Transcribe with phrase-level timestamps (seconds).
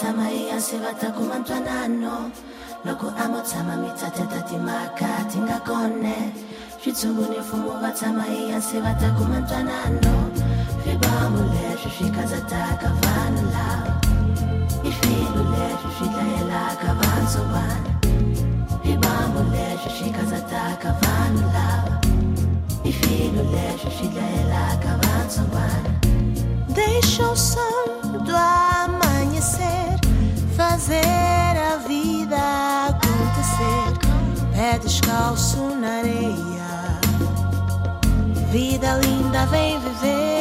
[0.00, 2.30] tama ia se vatako mantoananao
[2.84, 6.16] loko amatsama mitsatyataty makaty ngakone
[6.80, 10.22] fitsongony fomova tsama ia se vatako mantoananao
[10.84, 13.94] fibamo leswi fikazataka vanhu lava.
[14.88, 17.92] I swilo leswi swi dlayelaka vantsovana
[18.82, 21.94] fibamo leswi fikazataka vanhu lava.
[22.84, 25.90] I swilo leswi swi dlayelaka vantsovana
[26.74, 29.07] they show some drama
[29.38, 29.98] amanhecer
[30.56, 34.08] fazer a vida acontecer.
[34.52, 37.00] Pé descalço na areia,
[38.50, 40.37] vida linda vem viver.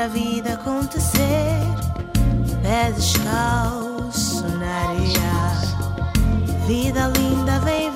[0.00, 1.60] A vida acontecer.
[2.62, 5.42] Pé descalço na areia,
[6.66, 7.89] vida linda vem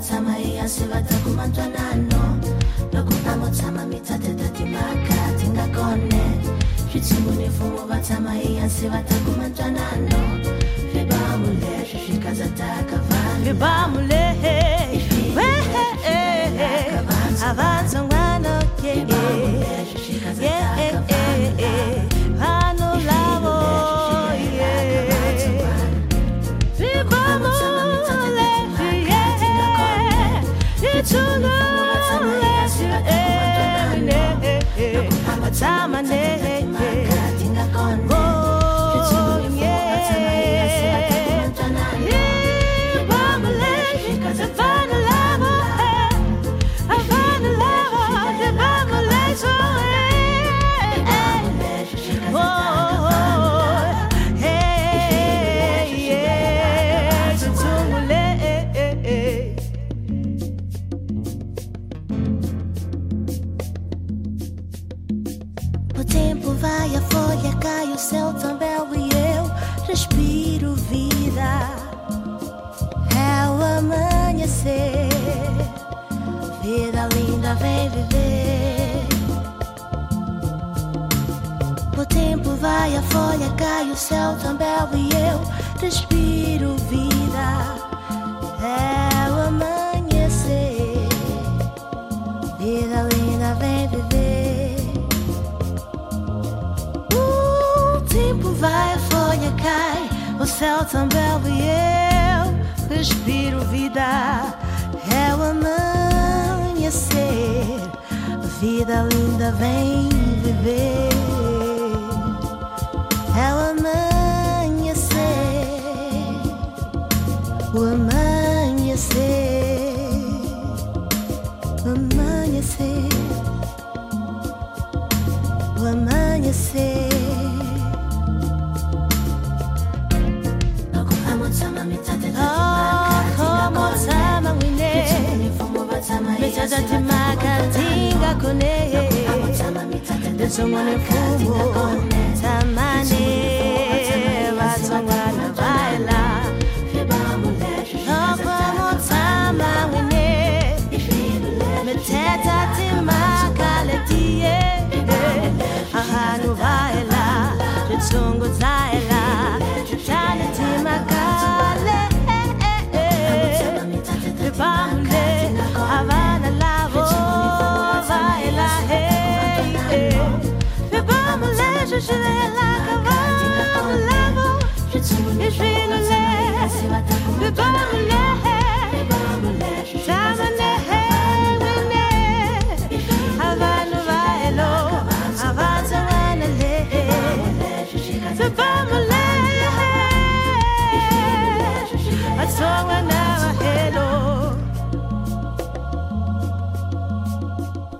[0.00, 2.40] tsamatshama iasivataku mantwanano
[2.92, 6.24] loko a mo tshama mi tsatseta timhaka ti nga kone
[6.90, 10.20] switshunguni mfumo va tshama iasi va taku mantwanano
[10.92, 14.56] swibamu leswi swi katsataka vanhu swibamu lehe
[16.96, 18.62] Avanza vantsongwana
[20.40, 21.05] yeah, yeah.
[35.58, 36.75] time my name.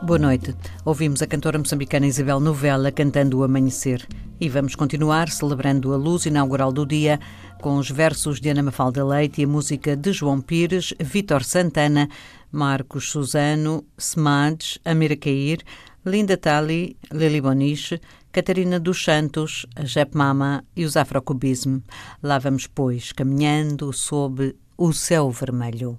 [0.06, 0.54] Boa noite.
[0.84, 4.06] Ouvimos a cantora moçambicana Isabel Novella cantando o Amanhecer.
[4.40, 7.18] E vamos continuar celebrando a luz inaugural do dia
[7.60, 12.08] com os versos de Ana Mafalda Leite e a música de João Pires, Vítor Santana,
[12.52, 15.64] Marcos Suzano, Smades, Amira Cair,
[16.04, 18.00] Linda Tali, Lili Boniche,
[18.30, 21.82] Catarina dos Santos, Jep Mama e os Afrocubismo.
[22.22, 25.98] Lá vamos, pois, caminhando sob o céu vermelho.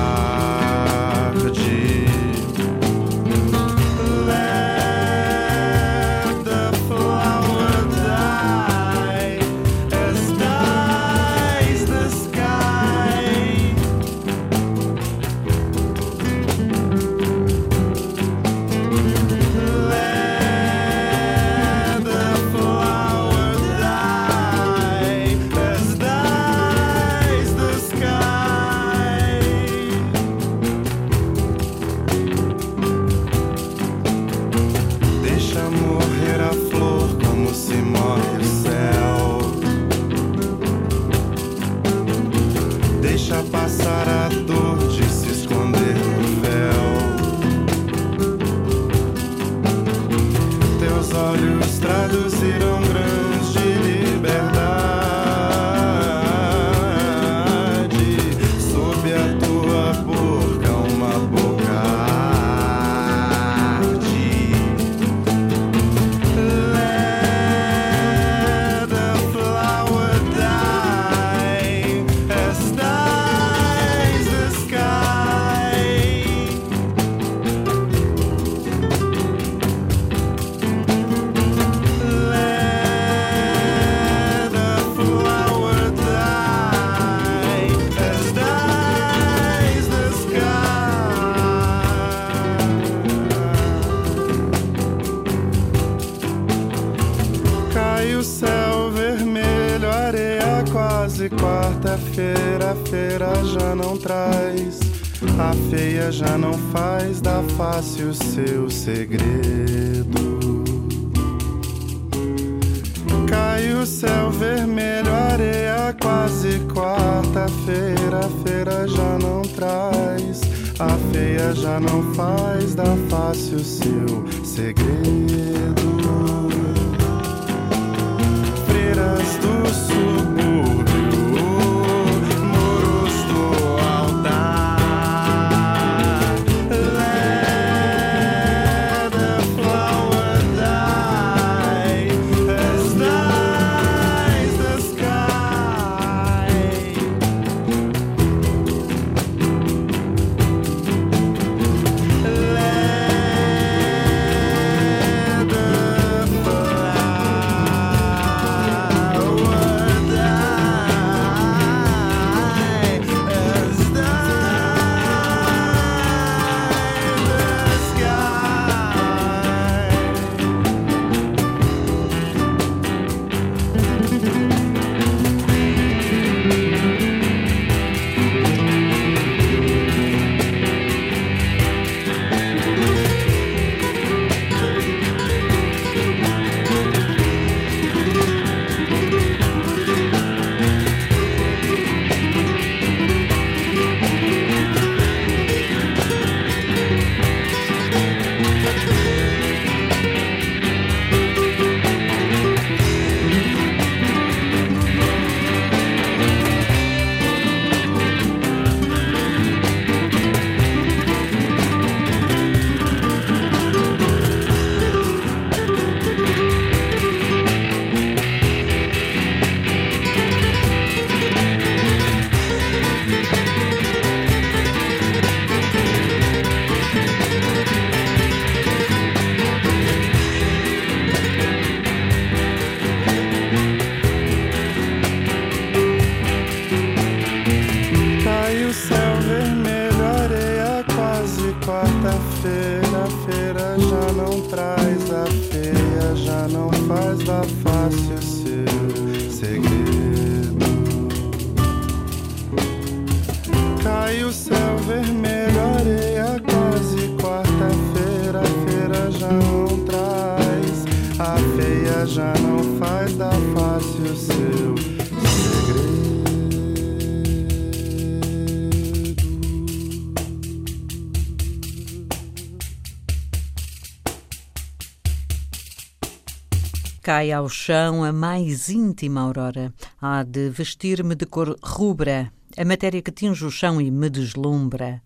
[277.11, 279.73] cai ao chão a mais íntima aurora.
[280.01, 285.01] Há de vestir-me de cor rubra, a matéria que tinge o chão e me deslumbra.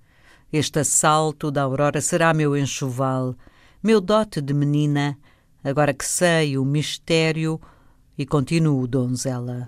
[0.54, 3.36] Este assalto da aurora será meu enxoval,
[3.82, 5.18] meu dote de menina,
[5.64, 7.60] agora que sei o mistério
[8.16, 9.66] e continuo donzela.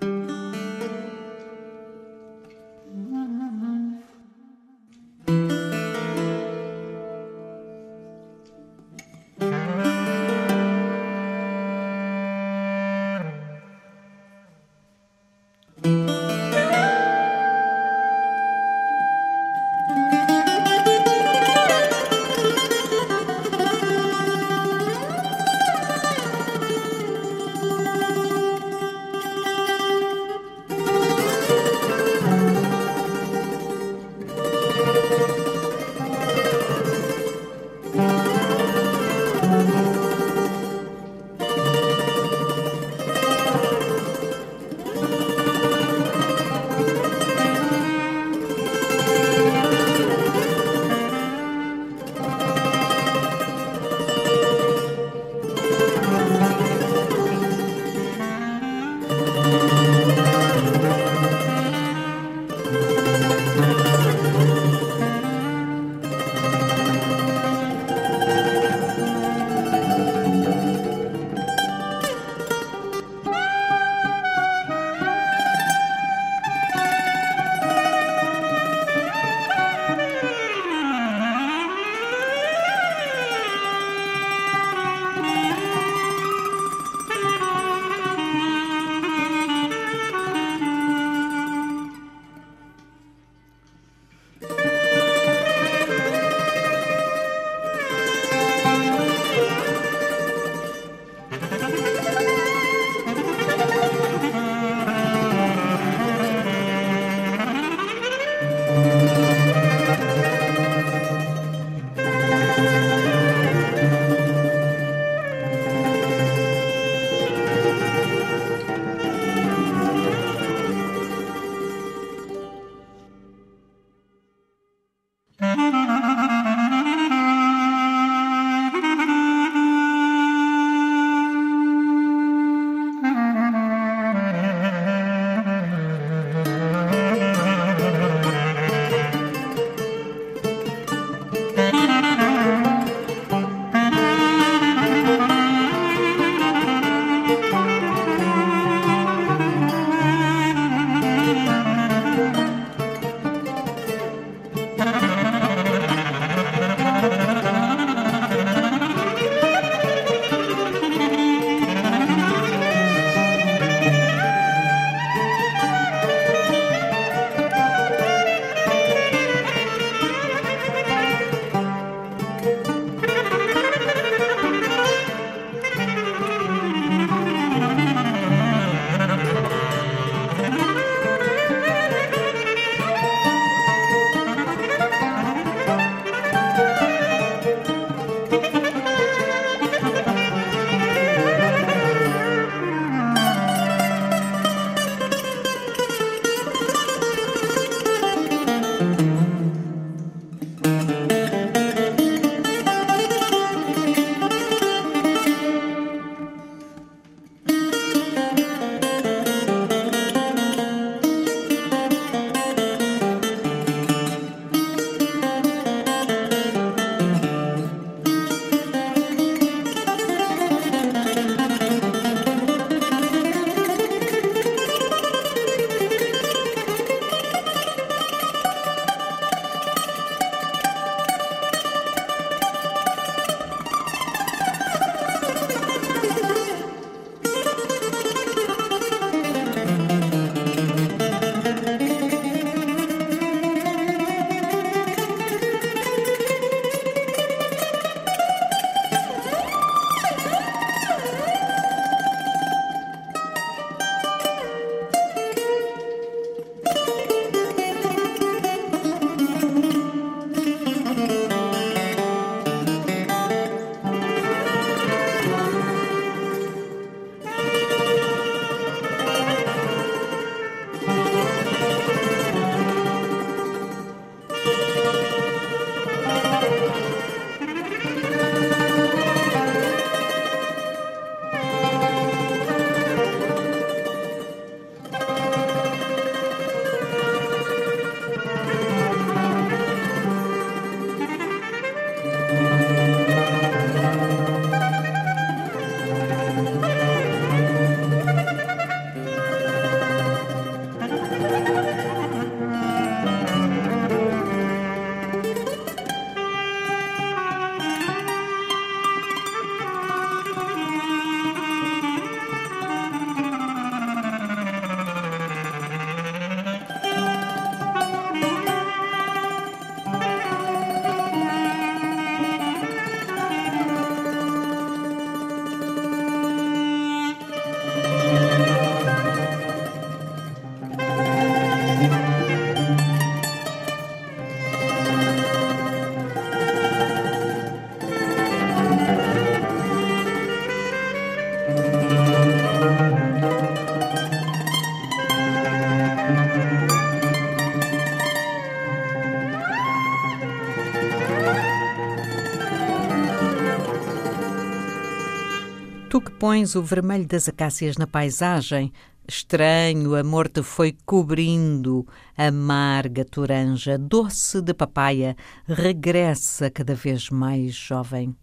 [355.98, 358.72] Tu que pões o vermelho das acácias na paisagem,
[359.08, 361.84] estranho amor te foi cobrindo,
[362.16, 365.16] amarga toranja, doce de papaya,
[365.48, 368.14] regressa cada vez mais jovem.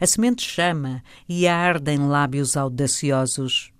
[0.00, 3.70] A semente chama e arde em lábios audaciosos.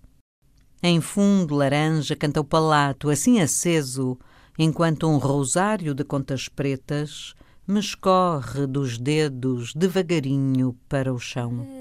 [0.82, 4.18] Em fundo laranja canta o palato, assim aceso,
[4.58, 7.34] enquanto um rosário de contas pretas
[7.66, 11.79] me escorre dos dedos devagarinho para o chão.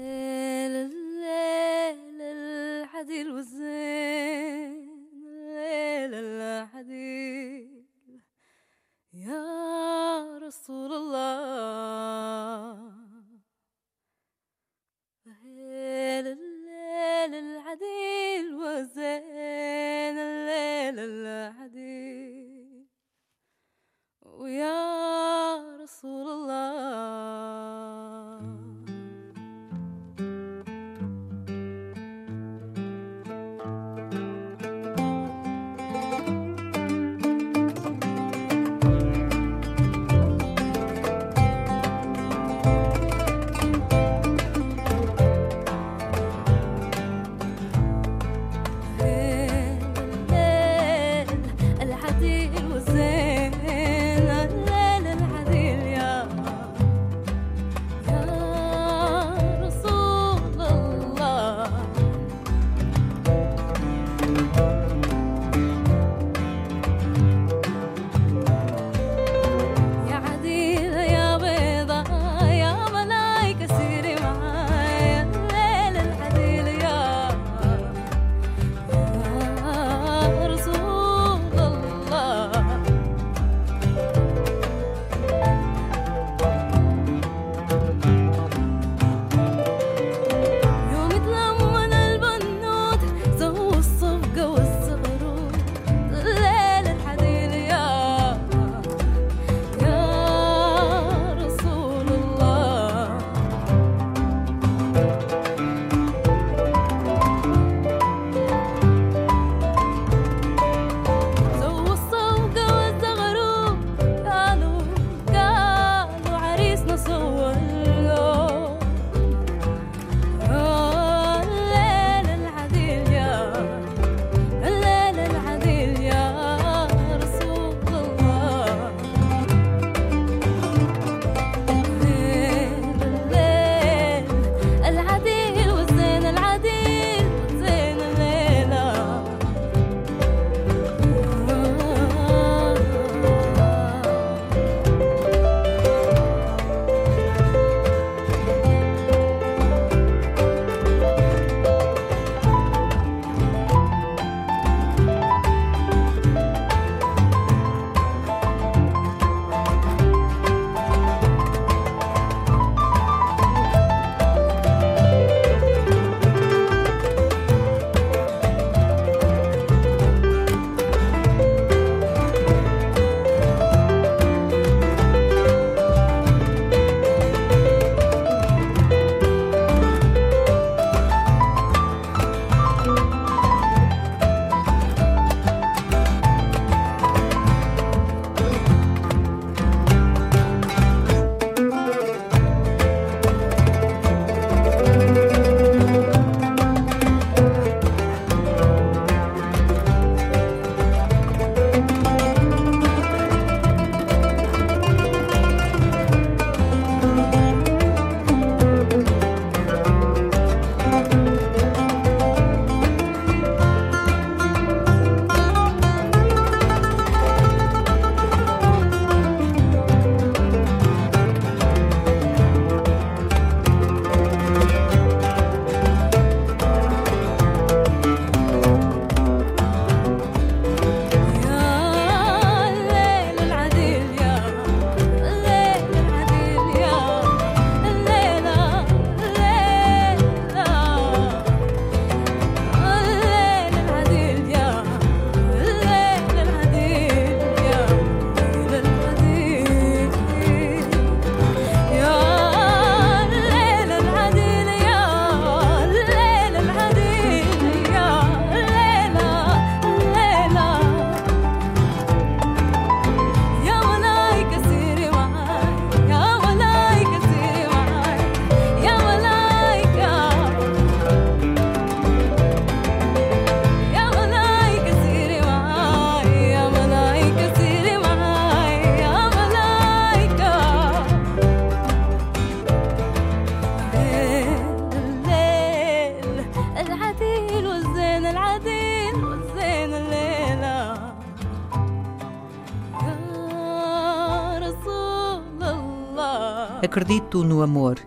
[296.90, 298.00] Acredito no amor,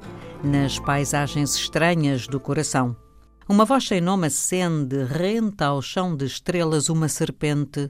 [0.43, 2.93] nas paisagens estranhas do coração.
[3.47, 7.89] Uma voz sem nome acende, renta ao chão de estrelas uma serpente.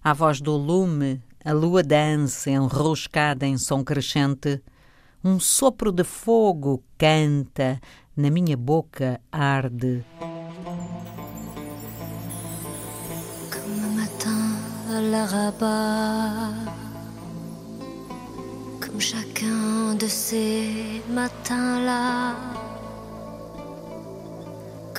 [0.00, 4.62] À voz do lume, a lua dança, enroscada em som crescente.
[5.24, 7.80] Um sopro de fogo canta,
[8.16, 10.04] na minha boca arde.
[13.50, 14.56] Comme matin
[14.94, 16.89] à la rabat,
[18.90, 22.34] comme chacun de ces matins-là,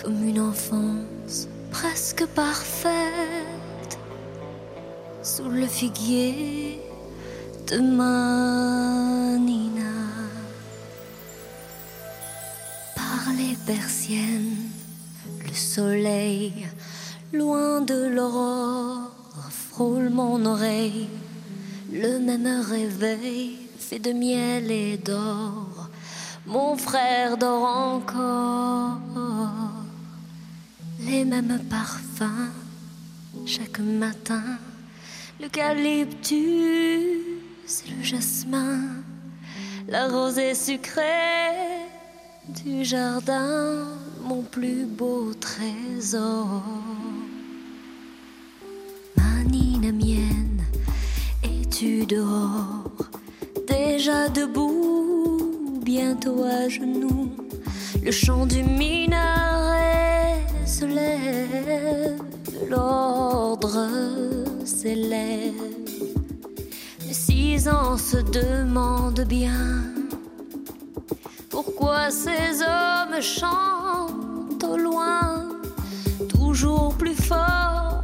[0.01, 3.99] comme une enfance presque parfaite,
[5.21, 6.80] sous le figuier
[7.69, 9.41] de Manina.
[12.95, 14.69] Par les persiennes,
[15.45, 16.65] le soleil,
[17.34, 19.12] loin de l'aurore,
[19.49, 21.10] frôle mon oreille.
[21.91, 25.89] Le même réveil de miel et d'or.
[26.45, 28.99] Mon frère dort encore.
[30.99, 32.51] Les mêmes parfums
[33.45, 34.43] chaque matin.
[35.39, 36.38] L'eucalyptus,
[37.89, 38.80] le jasmin,
[39.88, 41.88] la rosée sucrée
[42.63, 43.88] du jardin,
[44.23, 46.63] mon plus beau trésor.
[49.17, 50.63] Manine mienne,
[51.43, 52.84] es-tu dehors,
[53.67, 57.31] déjà debout, bientôt à genoux,
[58.03, 62.21] le chant du minaret se lève,
[62.69, 63.87] l'ordre
[64.65, 65.53] s'élève.
[67.07, 69.83] Les six ans se demandent bien
[71.49, 75.49] pourquoi ces hommes chantent au loin,
[76.29, 78.01] toujours plus fort,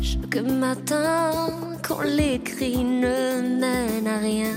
[0.00, 1.30] chaque matin
[2.00, 4.56] les cris ne mènent à rien.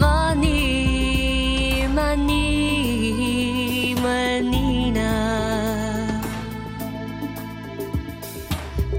[0.00, 5.12] Mani, mani, manina.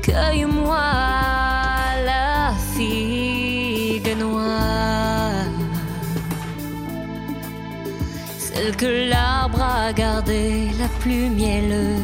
[0.01, 0.77] Cueille-moi
[2.05, 5.47] la figue noire.
[8.37, 11.99] Celle que l'arbre a gardée la plus mielleuse,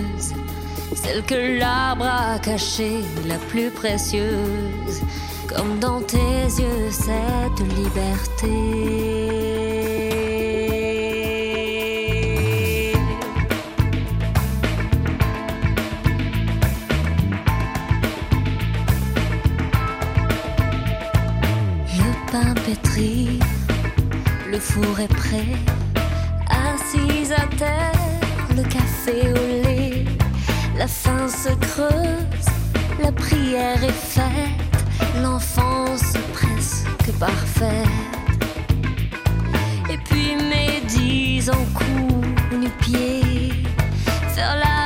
[1.26, 5.02] que l'arbre a cachée la plus précieuse,
[5.48, 8.48] comme dans tes yeux cette liberté.
[21.98, 23.40] Le pain pétri,
[24.52, 25.56] le four est prêt.
[26.50, 27.92] Assise à terre,
[28.56, 29.59] le café au lait.
[31.28, 32.50] Se creuse,
[33.04, 34.24] la prière est faite.
[35.22, 37.88] L'enfance presque parfaite.
[39.92, 43.52] Et puis mes dix ans coups nu-pieds
[44.34, 44.79] faire la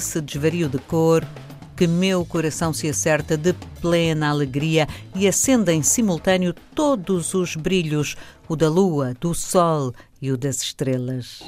[0.00, 1.22] Nesse desvario de cor
[1.76, 8.16] que meu coração se acerta de plena alegria e acende em simultâneo todos os brilhos,
[8.48, 11.42] o da lua, do sol e o das estrelas.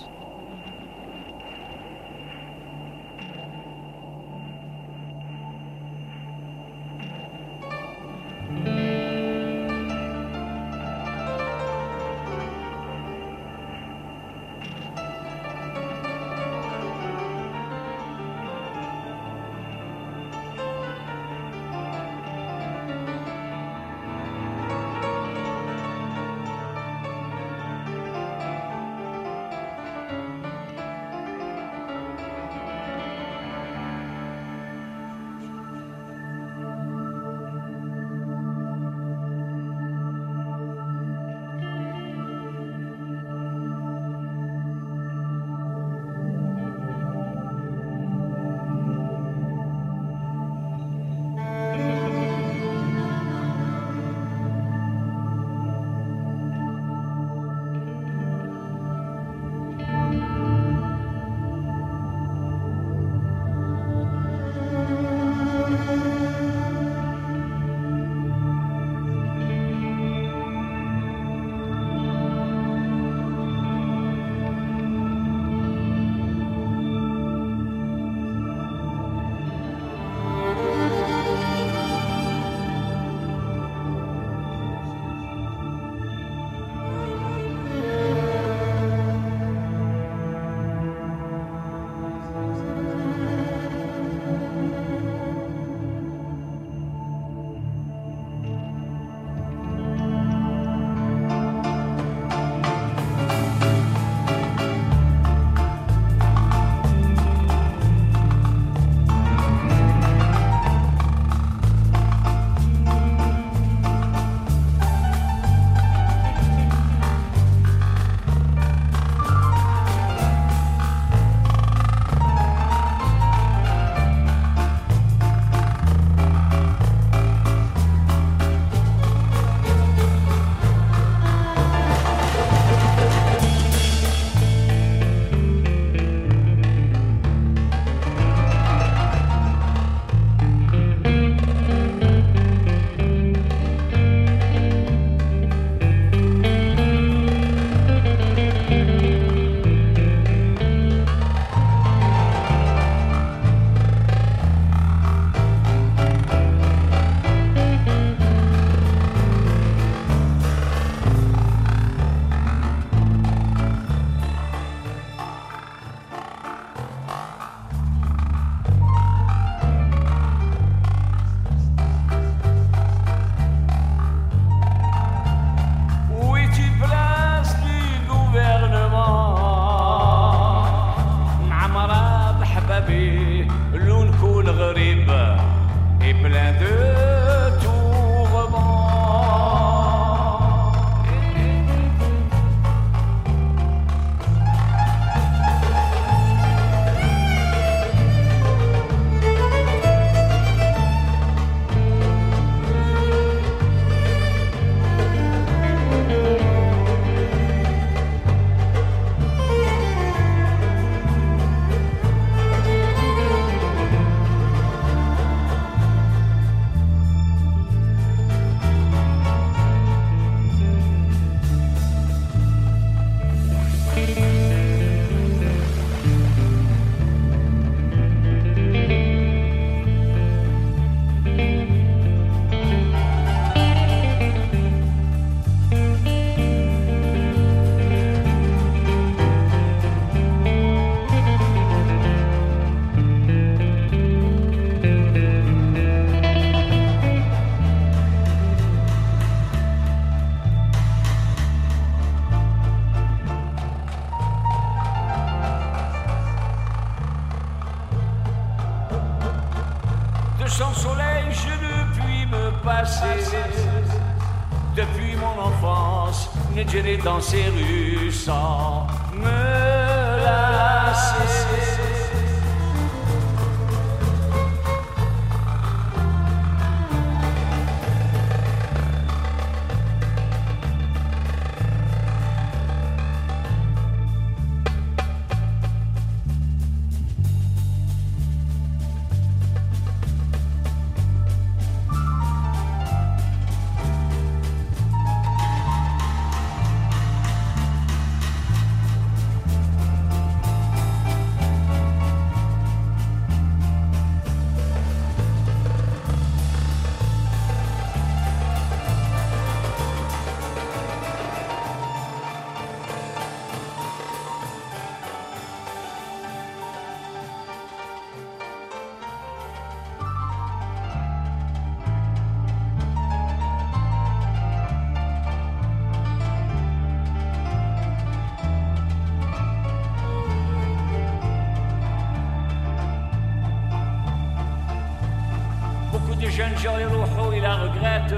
[336.62, 338.12] Gens يروحوا إلى غقرات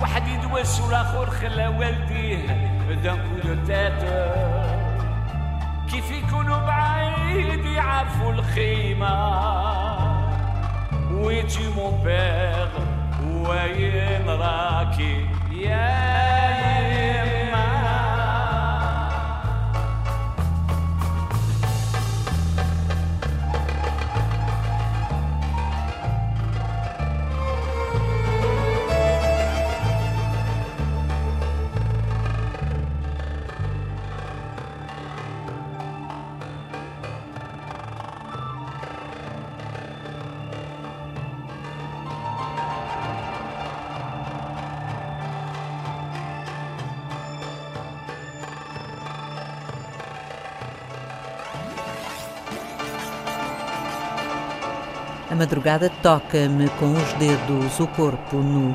[0.00, 2.46] واحد يدوس والآخر خلى والديه
[3.02, 3.54] دان كو
[5.90, 9.14] كيف يكونوا بعيد يعرفوا الخيمة.
[11.10, 12.68] ويتي مون بير
[13.32, 15.26] وين راكي
[55.44, 58.74] madrugada toca-me com os dedos o corpo nu,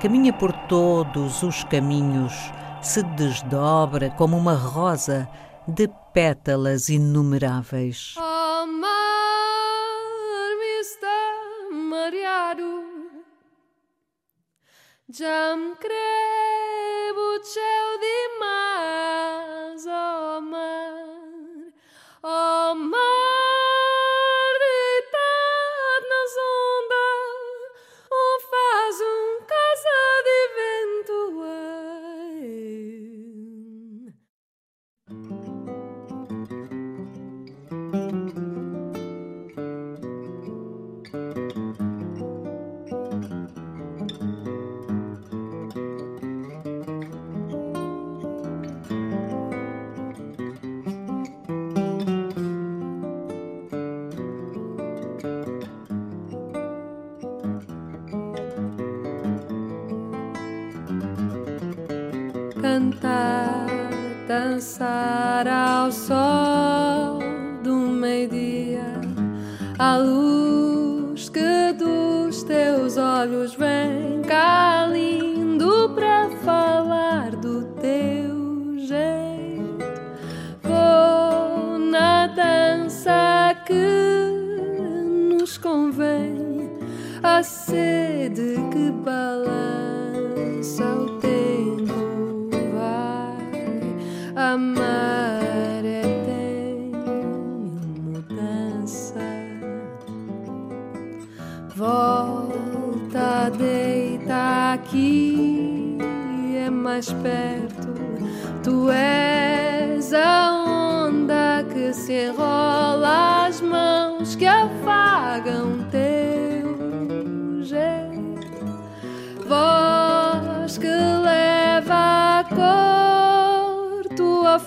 [0.00, 2.32] caminha por todos os caminhos,
[2.80, 5.28] se desdobra como uma rosa
[5.68, 8.14] de pétalas inumeráveis.
[8.16, 8.96] Oh, mar
[10.58, 11.34] me está
[11.70, 12.84] mareado,
[15.10, 16.25] já me creio
[65.86, 66.10] house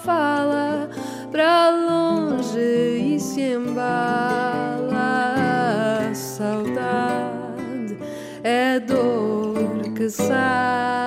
[0.03, 0.89] fala
[1.31, 4.99] para longe e se embala.
[6.13, 7.97] Saudade
[8.43, 10.98] é dor que sabe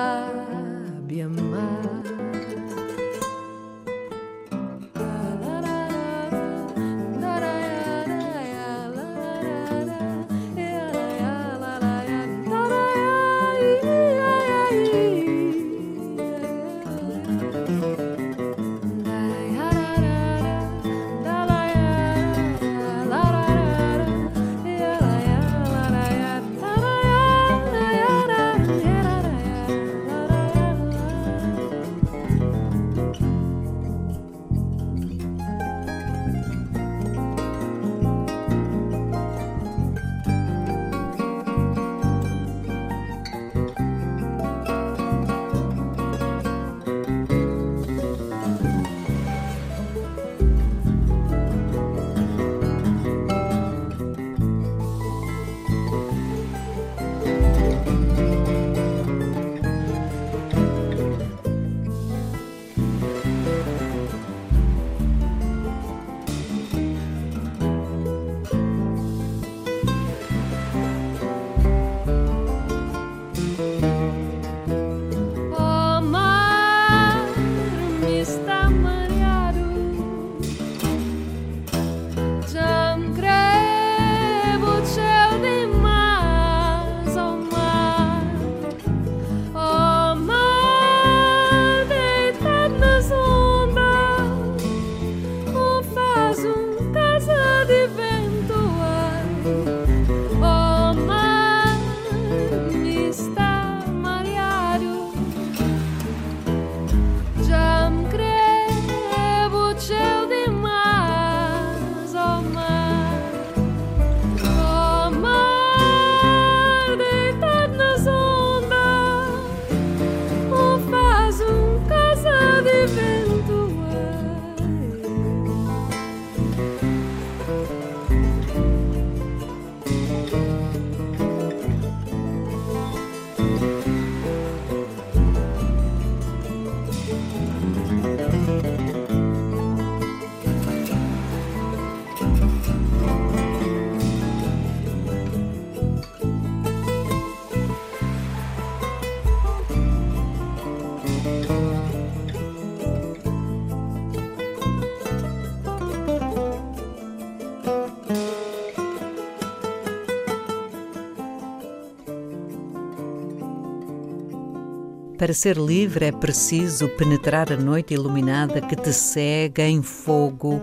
[165.23, 170.61] Para ser livre é preciso penetrar a noite iluminada que te cega em fogo.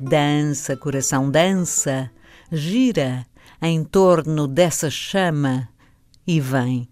[0.00, 2.10] Dança, coração, dança,
[2.50, 3.24] gira
[3.62, 5.68] em torno dessa chama
[6.26, 6.88] e vem.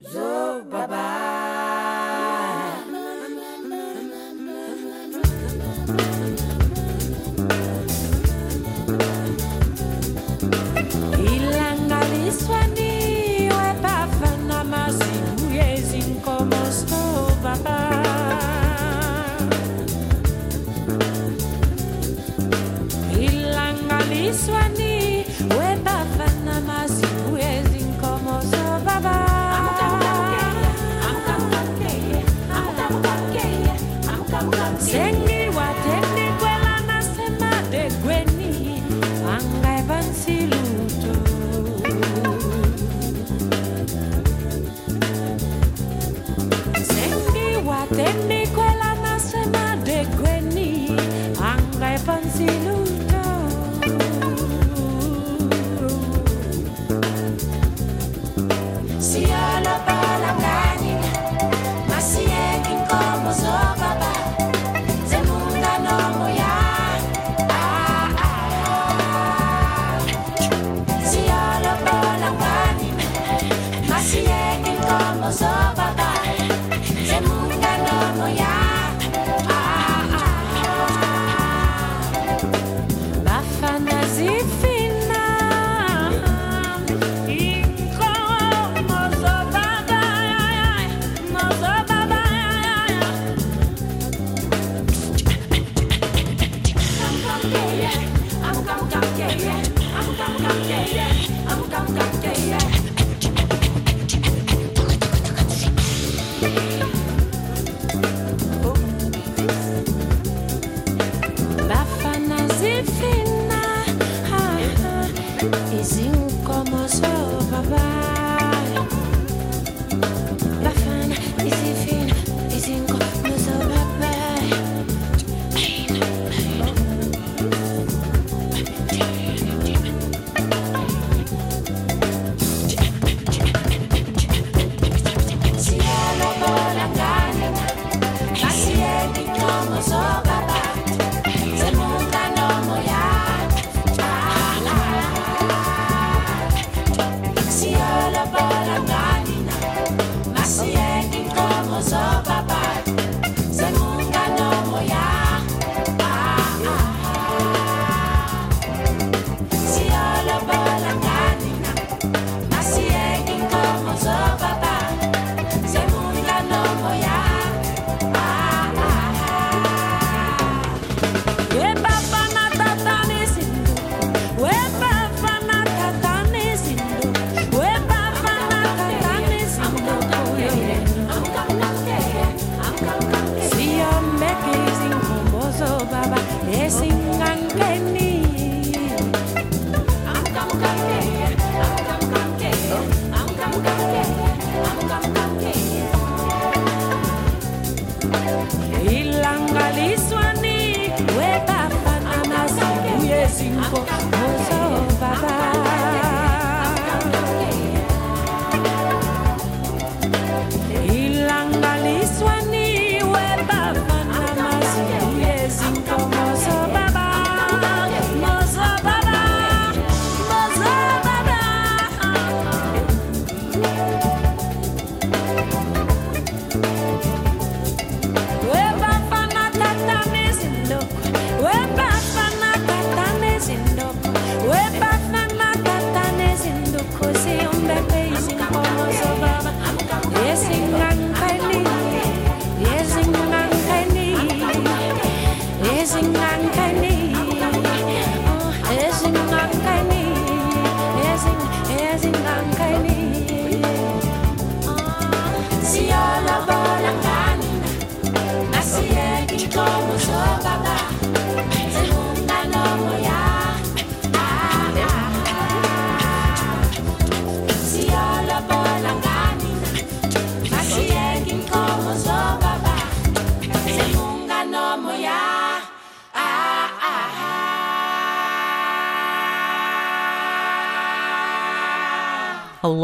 [0.00, 1.42] Zo baba.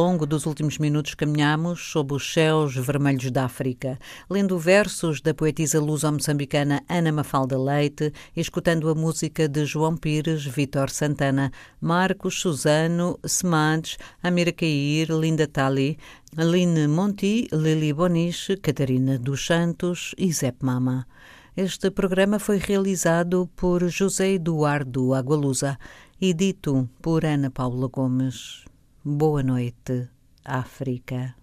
[0.08, 3.98] Longo dos últimos minutos caminhamos sob os céus vermelhos da África,
[4.30, 10.88] lendo versos da poetisa luso-moçambicana Ana Mafalda Leite, escutando a música de João Pires, Vitor
[10.88, 15.98] Santana, Marcos Suzano, Semades, Amira Cair, Linda Tali,
[16.38, 21.06] Aline Monti, Lili Boniche, Catarina dos Santos e Zep Mama.
[21.54, 25.78] Este programa foi realizado por José Eduardo Agualusa
[26.18, 28.64] e dito por Ana Paula Gomes.
[29.04, 30.10] Boa noite,
[30.44, 31.36] África.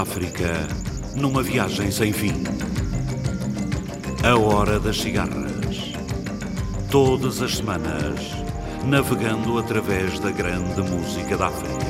[0.00, 0.66] África
[1.14, 2.42] numa viagem sem fim.
[4.24, 5.92] A Hora das Cigarras.
[6.90, 8.20] Todas as semanas,
[8.84, 11.86] navegando através da grande música da África.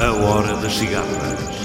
[0.00, 1.59] A Hora das Cigarras.